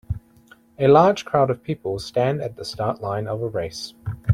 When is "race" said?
3.47-3.93